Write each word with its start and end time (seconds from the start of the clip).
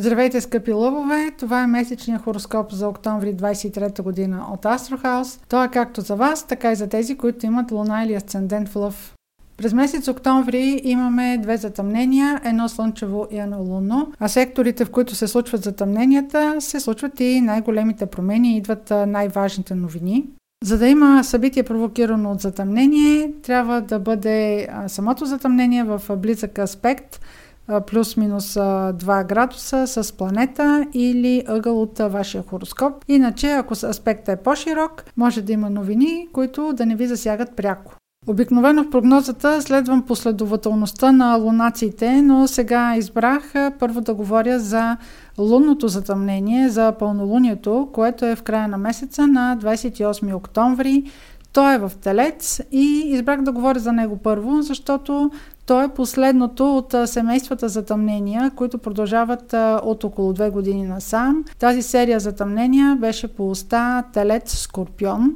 Здравейте, 0.00 0.40
скъпи 0.40 0.72
лъвове! 0.72 1.30
Това 1.38 1.62
е 1.62 1.66
месечният 1.66 2.22
хороскоп 2.22 2.72
за 2.72 2.88
октомври 2.88 3.34
23 3.34 4.02
година 4.02 4.46
от 4.52 4.66
Астрохаус. 4.66 5.40
Той 5.48 5.66
е 5.66 5.68
както 5.68 6.00
за 6.00 6.16
вас, 6.16 6.46
така 6.46 6.72
и 6.72 6.76
за 6.76 6.88
тези, 6.88 7.16
които 7.16 7.46
имат 7.46 7.70
луна 7.70 8.04
или 8.04 8.14
асцендент 8.14 8.68
в 8.68 8.76
лъв. 8.76 9.14
През 9.56 9.72
месец 9.72 10.08
октомври 10.08 10.80
имаме 10.84 11.38
две 11.38 11.56
затъмнения, 11.56 12.40
едно 12.44 12.68
слънчево 12.68 13.26
и 13.30 13.38
едно 13.38 13.62
лунно, 13.62 14.12
а 14.20 14.28
секторите, 14.28 14.84
в 14.84 14.90
които 14.90 15.14
се 15.14 15.28
случват 15.28 15.62
затъмненията, 15.62 16.56
се 16.58 16.80
случват 16.80 17.20
и 17.20 17.40
най-големите 17.40 18.06
промени, 18.06 18.56
идват 18.56 18.92
най-важните 19.06 19.74
новини. 19.74 20.24
За 20.64 20.78
да 20.78 20.88
има 20.88 21.24
събитие 21.24 21.62
провокирано 21.62 22.30
от 22.30 22.40
затъмнение, 22.40 23.32
трябва 23.42 23.80
да 23.80 23.98
бъде 23.98 24.68
самото 24.86 25.24
затъмнение 25.24 25.84
в 25.84 26.02
близък 26.16 26.58
аспект– 26.58 27.20
плюс-минус 27.86 28.54
2 28.54 29.26
градуса 29.26 29.86
с 29.86 30.12
планета 30.16 30.86
или 30.94 31.44
ъгъл 31.48 31.82
от 31.82 31.98
вашия 31.98 32.42
хороскоп. 32.42 33.04
Иначе, 33.08 33.50
ако 33.50 33.74
аспектът 33.84 34.28
е 34.28 34.42
по-широк, 34.42 35.04
може 35.16 35.42
да 35.42 35.52
има 35.52 35.70
новини, 35.70 36.28
които 36.32 36.72
да 36.72 36.86
не 36.86 36.96
ви 36.96 37.06
засягат 37.06 37.56
пряко. 37.56 37.94
Обикновено 38.26 38.84
в 38.84 38.90
прогнозата 38.90 39.62
следвам 39.62 40.06
последователността 40.06 41.12
на 41.12 41.36
лунациите, 41.36 42.22
но 42.22 42.48
сега 42.48 42.96
избрах 42.96 43.52
първо 43.78 44.00
да 44.00 44.14
говоря 44.14 44.58
за 44.58 44.96
лунното 45.38 45.88
затъмнение, 45.88 46.68
за 46.68 46.92
пълнолунието, 46.92 47.88
което 47.92 48.26
е 48.26 48.36
в 48.36 48.42
края 48.42 48.68
на 48.68 48.78
месеца 48.78 49.26
на 49.26 49.58
28 49.60 50.34
октомври. 50.34 51.04
Той 51.52 51.74
е 51.74 51.78
в 51.78 51.92
Телец 52.00 52.60
и 52.72 53.02
избрах 53.06 53.42
да 53.42 53.52
говоря 53.52 53.78
за 53.78 53.92
него 53.92 54.16
първо, 54.16 54.62
защото 54.62 55.30
то 55.66 55.82
е 55.82 55.88
последното 55.88 56.76
от 56.76 56.94
семействата 57.06 57.68
затъмнения, 57.68 58.50
които 58.56 58.78
продължават 58.78 59.54
от 59.84 60.04
около 60.04 60.32
две 60.32 60.50
години 60.50 60.84
насам. 60.84 61.44
Тази 61.58 61.82
серия 61.82 62.20
затъмнения 62.20 62.96
беше 62.96 63.28
по 63.28 63.50
уста 63.50 64.04
Телец 64.12 64.58
Скорпион. 64.58 65.34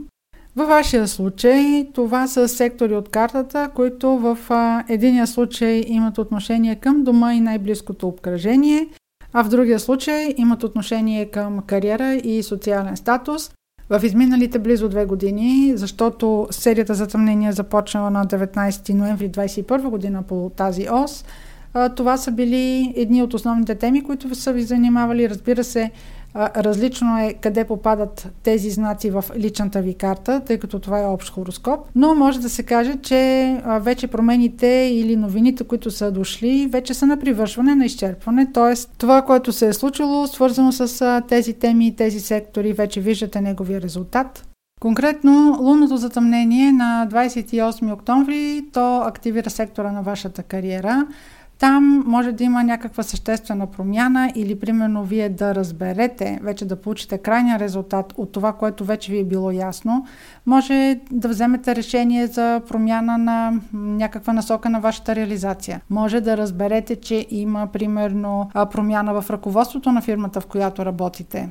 Във 0.57 0.69
вашия 0.69 1.09
случай 1.09 1.89
това 1.95 2.27
са 2.27 2.49
сектори 2.49 2.97
от 2.97 3.09
картата, 3.09 3.71
които 3.75 4.19
в 4.19 4.39
единия 4.89 5.27
случай 5.27 5.83
имат 5.87 6.19
отношение 6.19 6.77
към 6.77 7.05
дома 7.05 7.35
и 7.35 7.41
най-близкото 7.41 8.09
обкръжение, 8.09 8.89
а 9.33 9.45
в 9.45 9.49
другия 9.49 9.81
случай 9.81 10.35
имат 10.37 10.63
отношение 10.63 11.27
към 11.27 11.61
кариера 11.67 12.15
и 12.15 12.43
социален 12.43 12.97
статус 12.97 13.51
в 13.91 14.01
изминалите 14.05 14.59
близо 14.59 14.89
две 14.89 15.05
години, 15.05 15.73
защото 15.77 16.49
серията 16.51 16.95
за 16.95 17.07
тъмнение 17.07 17.53
започнала 17.53 18.11
на 18.11 18.27
19 18.27 18.95
ноември 18.95 19.31
2021 19.31 19.89
година 19.89 20.23
по 20.23 20.51
тази 20.57 20.87
ос. 20.91 21.25
Това 21.97 22.17
са 22.17 22.31
били 22.31 22.93
едни 22.97 23.23
от 23.23 23.35
основните 23.35 23.75
теми, 23.75 24.05
които 24.05 24.35
са 24.35 24.53
ви 24.53 24.63
занимавали. 24.63 25.31
Разбира 25.31 25.65
се, 25.65 25.91
Различно 26.37 27.19
е 27.19 27.35
къде 27.41 27.65
попадат 27.65 28.29
тези 28.43 28.71
знаци 28.71 29.11
в 29.11 29.25
личната 29.37 29.83
ви 29.83 29.95
карта, 29.95 30.41
тъй 30.47 30.59
като 30.59 30.79
това 30.79 31.01
е 31.01 31.07
общ 31.07 31.35
хороскоп, 31.35 31.81
но 31.95 32.15
може 32.15 32.41
да 32.41 32.49
се 32.49 32.63
каже, 32.63 32.97
че 33.03 33.63
вече 33.81 34.07
промените 34.07 34.91
или 34.93 35.17
новините, 35.17 35.65
които 35.65 35.91
са 35.91 36.13
дошли, 36.13 36.69
вече 36.73 36.95
са 36.95 37.07
на 37.07 37.17
привършване, 37.17 37.75
на 37.75 37.85
изчерпване, 37.85 38.53
т.е. 38.53 38.75
това, 38.99 39.23
което 39.23 39.53
се 39.53 39.69
е 39.69 39.73
случило, 39.73 40.27
свързано 40.27 40.73
с 40.73 41.23
тези 41.29 41.53
теми 41.53 41.87
и 41.87 41.97
тези 41.97 42.21
сектори, 42.21 42.73
вече 42.73 43.01
виждате 43.01 43.41
неговия 43.41 43.81
резултат. 43.81 44.49
Конкретно, 44.81 45.59
лунното 45.61 45.97
затъмнение 45.97 46.73
на 46.73 47.09
28 47.11 47.93
октомври, 47.93 48.65
то 48.73 48.97
активира 48.97 49.51
сектора 49.51 49.93
на 49.93 50.03
вашата 50.03 50.43
кариера. 50.43 51.07
Там 51.59 52.05
може 52.07 52.33
да 52.33 52.45
има 52.45 52.65
някаква 52.65 53.03
съществена 53.03 53.67
промяна 53.67 54.33
или 54.35 54.59
примерно 54.59 55.05
вие 55.05 55.29
да 55.29 55.55
разберете, 55.55 56.39
вече 56.43 56.65
да 56.65 56.81
получите 56.81 57.19
крайния 57.19 57.59
резултат 57.59 58.15
от 58.17 58.33
това, 58.33 58.53
което 58.53 58.85
вече 58.85 59.13
ви 59.13 59.19
е 59.19 59.25
било 59.25 59.51
ясно. 59.51 60.07
Може 60.47 61.01
да 61.11 61.29
вземете 61.29 61.77
решение 61.77 62.27
за 62.27 62.61
промяна 62.69 63.19
на 63.19 63.53
някаква 63.73 64.33
насока 64.33 64.71
на 64.71 64.81
вашата 64.81 65.17
реализация. 65.17 65.81
Може 65.91 66.21
да 66.21 66.37
разберете, 66.37 66.97
че 66.97 67.27
има 67.31 67.67
примерно 67.67 68.51
промяна 68.71 69.23
в 69.23 69.31
ръководството 69.31 69.93
на 69.93 70.01
фирмата, 70.03 70.41
в 70.41 70.47
която 70.47 70.87
работите. 70.87 71.49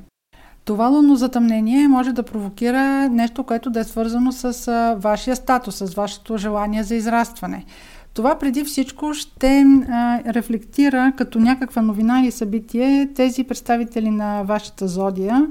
Това 0.66 0.88
лунно 0.88 1.16
затъмнение 1.16 1.88
може 1.88 2.14
да 2.14 2.24
провокира 2.24 3.09
нещо, 3.09 3.44
което 3.44 3.70
да 3.70 3.80
е 3.80 3.84
свързано 3.84 4.31
с 4.31 4.96
вашия 5.00 5.35
статус, 5.35 5.75
с 5.75 5.94
вашето 5.94 6.38
желание 6.38 6.84
за 6.84 6.96
израстване. 6.96 7.66
Това 8.13 8.40
преди 8.40 8.63
всичко 8.63 9.13
ще 9.13 9.66
рефлектира 10.28 11.13
като 11.18 11.40
някаква 11.40 11.81
новина 11.81 12.22
или 12.22 12.31
събитие 12.31 13.09
тези 13.16 13.44
представители 13.44 14.09
на 14.09 14.44
вашата 14.44 14.88
зодия, 14.88 15.47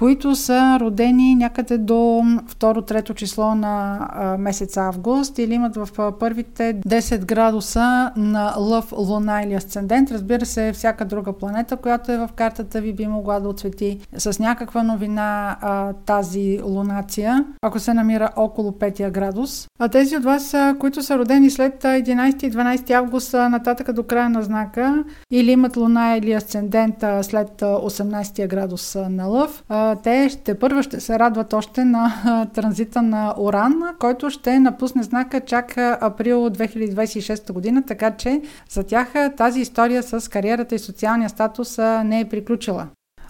които 0.00 0.36
са 0.36 0.78
родени 0.80 1.34
някъде 1.34 1.78
до 1.78 1.94
2-3 1.94 3.14
число 3.14 3.54
на 3.54 4.08
месец 4.38 4.76
август 4.76 5.38
или 5.38 5.54
имат 5.54 5.76
в 5.76 5.88
първите 6.20 6.80
10 6.86 7.24
градуса 7.24 8.12
на 8.16 8.54
лъв, 8.58 8.92
луна 8.92 9.42
или 9.42 9.54
асцендент. 9.54 10.10
Разбира 10.10 10.46
се, 10.46 10.72
всяка 10.72 11.04
друга 11.04 11.32
планета, 11.32 11.76
която 11.76 12.12
е 12.12 12.18
в 12.18 12.28
картата 12.36 12.80
ви 12.80 12.92
би 12.92 13.06
могла 13.06 13.40
да 13.40 13.48
отсвети 13.48 13.98
с 14.18 14.38
някаква 14.38 14.82
новина 14.82 15.56
а, 15.60 15.92
тази 15.92 16.60
лунация, 16.64 17.44
ако 17.62 17.78
се 17.78 17.94
намира 17.94 18.30
около 18.36 18.70
5 18.70 19.10
градус. 19.10 19.68
А 19.78 19.88
тези 19.88 20.16
от 20.16 20.24
вас, 20.24 20.54
които 20.78 21.02
са 21.02 21.18
родени 21.18 21.50
след 21.50 21.82
11 21.82 22.44
и 22.44 22.52
12 22.52 22.90
август 22.90 23.32
нататък 23.32 23.92
до 23.92 24.02
края 24.02 24.28
на 24.28 24.42
знака 24.42 25.04
или 25.30 25.50
имат 25.50 25.76
луна 25.76 26.16
или 26.16 26.32
асцендент 26.32 27.04
след 27.22 27.60
18 27.60 28.48
градус 28.48 28.96
на 29.10 29.26
лъв, 29.26 29.64
а, 29.68 29.89
те 29.96 30.28
ще 30.28 30.58
първо 30.58 30.82
ще 30.82 31.00
се 31.00 31.18
радват 31.18 31.52
още 31.52 31.84
на 31.84 32.12
транзита 32.54 33.02
на 33.02 33.34
Оран, 33.38 33.74
който 33.98 34.30
ще 34.30 34.60
напусне 34.60 35.02
знака 35.02 35.40
чак 35.40 35.78
април 35.78 36.50
2026 36.50 37.52
година, 37.52 37.82
така 37.86 38.10
че 38.10 38.42
за 38.70 38.82
тях 38.82 39.12
тази 39.36 39.60
история 39.60 40.02
с 40.02 40.30
кариерата 40.30 40.74
и 40.74 40.78
социалния 40.78 41.28
статус 41.28 41.78
не 42.04 42.20
е 42.20 42.28
приключила. 42.28 42.86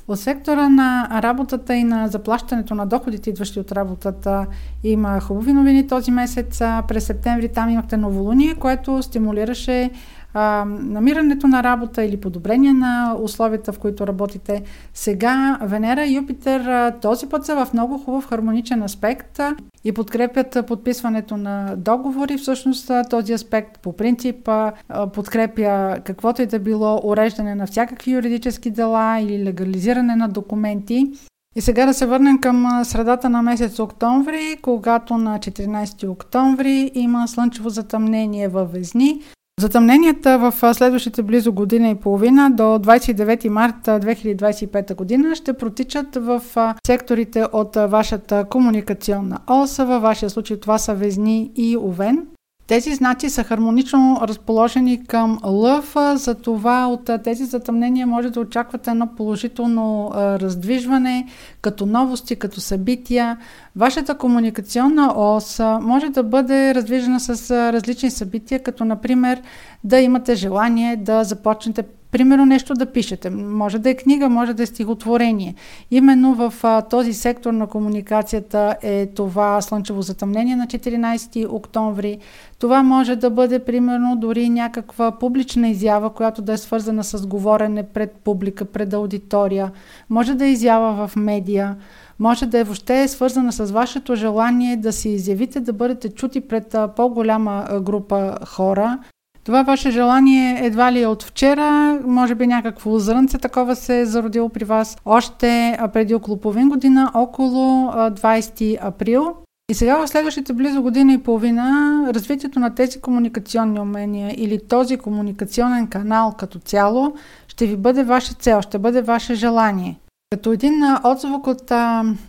От 0.09 0.21
сектора 0.21 0.69
на 0.69 1.21
работата 1.23 1.75
и 1.75 1.85
на 1.85 2.09
заплащането 2.09 2.75
на 2.75 2.87
доходите, 2.87 3.31
идващи 3.31 3.61
от 3.61 3.73
работата, 3.73 4.47
има 4.85 5.21
хубави 5.21 5.53
новини 5.53 5.87
този 5.87 6.11
месец. 6.11 6.59
През 6.89 7.05
септември 7.05 7.49
там 7.49 7.71
имахте 7.71 7.97
новолуние, 7.97 8.55
което 8.55 9.03
стимулираше 9.03 9.91
а, 10.35 10.65
намирането 10.67 11.47
на 11.47 11.63
работа 11.63 12.05
или 12.05 12.17
подобрение 12.17 12.73
на 12.73 13.17
условията, 13.23 13.73
в 13.73 13.79
които 13.79 14.07
работите. 14.07 14.63
Сега 14.95 15.59
Венера 15.63 16.05
и 16.05 16.15
Юпитер 16.15 16.61
а, 16.61 16.99
този 17.03 17.27
път 17.27 17.47
са 17.47 17.65
в 17.65 17.73
много 17.73 17.99
хубав 17.99 18.29
хармоничен 18.29 18.83
аспект 18.83 19.39
а, 19.39 19.57
и 19.85 19.93
подкрепят 19.93 20.67
подписването 20.67 21.37
на 21.37 21.75
договори. 21.77 22.39
Всъщност 22.39 22.91
този 23.11 23.33
аспект 23.33 23.81
по 23.81 23.97
принцип 23.97 24.49
а, 24.49 24.73
подкрепя 25.13 25.97
каквото 26.05 26.43
и 26.43 26.47
да 26.47 26.59
било 26.59 27.01
уреждане 27.05 27.55
на 27.55 27.67
всякакви 27.67 28.11
юридически 28.13 28.71
дела 28.71 29.21
или 29.21 29.45
легализиране 29.45 30.17
на 30.17 30.29
документи. 30.29 31.11
И 31.57 31.61
сега 31.61 31.87
да 31.87 31.95
се 31.95 32.07
върнем 32.07 32.39
към 32.39 32.85
средата 32.85 33.31
на 33.31 33.43
месец 33.43 33.79
октомври, 33.79 34.57
когато 34.63 35.17
на 35.17 35.39
14 35.39 36.09
октомври 36.09 36.91
има 36.95 37.29
слънчево 37.29 37.69
затъмнение 37.69 38.49
във 38.49 38.73
Везни. 38.73 39.23
Затъмненията 39.61 40.39
в 40.39 40.75
следващите 40.75 41.23
близо 41.23 41.53
година 41.53 41.89
и 41.89 41.95
половина 41.95 42.51
до 42.51 42.63
29 42.63 43.49
марта 43.49 44.01
2025 44.01 44.95
година 44.95 45.35
ще 45.35 45.53
протичат 45.53 46.17
в 46.17 46.43
секторите 46.87 47.45
от 47.53 47.77
вашата 47.77 48.45
комуникационна 48.45 49.39
оса. 49.51 49.87
Във 49.87 50.03
вашия 50.03 50.31
случай 50.31 50.61
това 50.61 50.79
са 50.79 50.95
Везни 50.95 51.51
и 51.57 51.77
Овен. 51.77 52.27
Тези 52.71 52.95
знаци 52.95 53.31
са 53.31 53.45
хармонично 53.45 54.19
разположени 54.23 55.05
към 55.05 55.39
лъв, 55.45 55.97
за 56.15 56.35
това 56.35 56.87
от 56.87 57.11
тези 57.25 57.45
затъмнения 57.45 58.07
може 58.07 58.31
да 58.31 58.41
очаквате 58.41 58.91
едно 58.91 59.07
положително 59.17 60.11
раздвижване, 60.15 61.27
като 61.61 61.87
новости, 61.87 62.37
като 62.37 62.61
събития. 62.61 63.39
Вашата 63.77 64.19
комуникационна 64.19 65.13
ос 65.17 65.61
може 65.81 66.09
да 66.09 66.23
бъде 66.23 66.75
раздвижена 66.75 67.21
с 67.21 67.51
различни 67.73 68.11
събития, 68.11 68.63
като 68.63 68.85
например 68.85 69.43
да 69.85 70.01
имате 70.01 70.35
желание 70.35 70.97
да 70.97 71.25
започнете 71.25 71.83
примерно 72.11 72.47
нещо 72.47 72.75
да 72.75 72.87
пишете. 72.87 73.31
Може 73.31 73.79
да 73.79 73.91
е 73.91 73.95
книга, 73.95 74.29
може 74.29 74.55
да 74.55 74.63
е 74.63 74.67
стихотворение. 74.67 75.55
Именно 75.91 76.35
в 76.35 76.55
а, 76.63 76.83
този 76.83 77.13
сектор 77.13 77.53
на 77.53 77.67
комуникацията 77.67 78.77
е 78.83 79.07
това 79.07 79.61
слънчево 79.61 80.03
затъмнение 80.03 80.57
на 80.57 80.67
14 80.67 81.53
октомври. 81.53 82.19
Това 82.59 82.83
може 82.83 83.17
да 83.17 83.31
бъде 83.31 83.59
примерно 83.59 84.17
дори 84.17 84.49
някаква 84.49 85.19
публична 85.19 85.69
изява, 85.69 86.11
която 86.11 86.43
да 86.43 86.53
е 86.53 86.59
свързана 86.59 87.05
с 87.05 87.27
говорене 87.27 87.83
пред 87.83 88.13
публика, 88.13 88.65
пред 88.65 88.93
аудитория. 88.93 89.71
Може 90.11 90.35
да 90.35 90.47
е 90.47 90.51
изява 90.51 91.07
в 91.07 91.17
медия. 91.17 91.77
Може 92.19 92.47
да 92.47 92.59
е 92.59 92.65
въобще 92.65 93.09
свързана 93.09 93.53
с 93.53 93.73
вашето 93.73 94.15
желание 94.15 94.77
да 94.77 94.93
се 94.93 95.09
изявите, 95.09 95.61
да 95.61 95.73
бъдете 95.73 96.09
чути 96.09 96.41
пред 96.41 96.77
по-голяма 96.97 97.67
група 97.83 98.37
хора 98.47 98.99
Това 99.45 99.63
ваше 99.63 99.91
желание 99.91 100.67
едва 100.67 100.93
ли 100.93 101.03
е 101.03 101.07
от 101.07 101.23
вчера, 101.23 101.99
може 102.07 102.35
би 102.35 102.47
някакво 102.47 102.99
зрънце 102.99 103.39
такова 103.39 103.77
се 103.77 104.01
е 104.01 104.07
зародило 104.07 104.49
при 104.49 104.65
вас 104.65 104.97
още 105.05 105.79
преди 105.93 106.15
около 106.15 106.41
половин 106.41 106.69
година, 106.69 107.11
около 107.15 107.91
20 107.93 108.79
април. 108.83 109.35
И 109.71 109.75
сега 109.75 109.99
в 109.99 110.09
следващите 110.09 110.53
близо 110.53 110.83
година 110.83 111.13
и 111.13 111.19
половина 111.19 112.05
развитието 112.15 112.61
на 112.61 112.75
тези 112.75 113.01
комуникационни 113.01 113.81
умения 113.81 114.35
или 114.37 114.67
този 114.69 114.97
комуникационен 114.97 115.87
канал 115.87 116.35
като 116.39 116.59
цяло 116.59 117.15
ще 117.49 117.67
ви 117.67 117.77
бъде 117.77 118.05
ваша 118.05 118.35
цел, 118.35 118.63
ще 118.63 118.79
бъде 118.79 119.03
ваше 119.03 119.35
желание. 119.35 119.99
Като 120.35 120.53
един 120.53 120.75
отзвук 121.05 121.47
от 121.47 121.73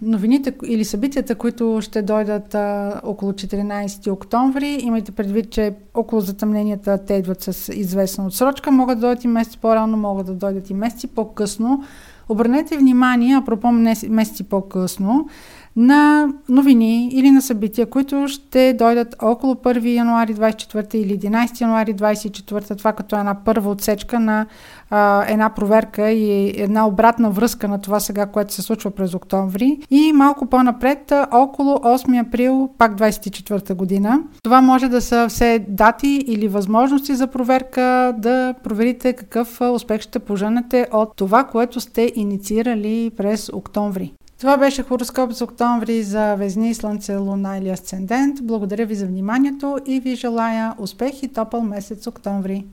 новините 0.02 0.54
или 0.66 0.86
събитията, 0.86 1.36
които 1.36 1.80
ще 1.82 2.02
дойдат 2.02 2.56
около 3.04 3.32
14 3.32 4.12
октомври, 4.12 4.78
имайте 4.82 5.12
предвид, 5.12 5.50
че 5.52 5.74
около 5.94 6.22
затъмненията 6.22 7.06
те 7.06 7.14
идват 7.14 7.42
с 7.42 7.74
известна 7.74 8.26
отсрочка, 8.26 8.72
могат 8.72 9.00
да 9.00 9.08
дойдат 9.08 9.24
и 9.24 9.28
месеци 9.28 9.58
по-рано, 9.58 9.98
могат 9.98 10.26
да 10.26 10.34
дойдат 10.34 10.70
и 10.70 10.74
месеци 10.74 11.08
по-късно. 11.08 11.84
Обърнете 12.30 12.78
внимание, 12.78 13.36
апропо 13.36 13.72
месеци 14.10 14.44
по-късно, 14.44 15.28
на 15.76 16.28
новини 16.50 17.10
или 17.14 17.32
на 17.32 17.42
събития, 17.42 17.86
които 17.86 18.28
ще 18.28 18.74
дойдат 18.74 19.16
около 19.22 19.54
1 19.54 19.96
януари 19.96 20.36
24 20.36 20.96
или 20.96 21.20
11 21.20 21.62
януари 21.62 21.96
24, 21.96 22.78
това 22.78 22.94
като 22.94 23.16
една 23.16 23.36
първа 23.46 23.70
отсечка 23.70 24.20
на 24.20 24.46
а, 24.90 25.26
една 25.28 25.50
проверка 25.50 26.12
и 26.12 26.54
една 26.62 26.88
обратна 26.88 27.30
връзка 27.30 27.68
на 27.68 27.82
това 27.82 28.00
сега, 28.00 28.26
което 28.26 28.54
се 28.54 28.62
случва 28.62 28.92
през 28.92 29.14
октомври. 29.14 29.80
И 29.90 30.14
малко 30.14 30.46
по-напред, 30.46 31.12
около 31.32 31.76
8 31.76 32.28
април, 32.28 32.70
пак 32.78 32.98
24 32.98 33.74
година. 33.74 34.20
Това 34.44 34.62
може 34.62 34.88
да 34.88 35.02
са 35.02 35.26
все 35.30 35.66
дати 35.68 36.24
или 36.28 36.48
възможности 36.48 37.16
за 37.16 37.28
проверка, 37.28 38.14
да 38.18 38.54
проверите 38.64 39.14
какъв 39.14 39.62
успех 39.62 40.02
ще 40.02 40.20
поженете 40.20 40.88
от 40.92 41.16
това, 41.16 41.44
което 41.44 41.80
сте 41.80 42.12
инициирали 42.16 43.12
през 43.18 43.50
октомври. 43.54 44.14
Това 44.42 44.58
беше 44.58 44.84
хороскоп 44.84 45.32
за 45.32 45.44
октомври 45.44 46.04
за 46.04 46.36
Везни, 46.36 46.74
Слънце, 46.74 47.16
Луна 47.16 47.58
или 47.58 47.70
Асцендент. 47.70 48.38
Благодаря 48.44 48.86
ви 48.86 48.96
за 48.96 49.06
вниманието 49.06 49.78
и 49.86 50.00
ви 50.00 50.16
желая 50.16 50.74
успех 50.80 51.24
и 51.24 51.28
топъл 51.28 51.62
месец 51.62 52.08
октомври. 52.08 52.66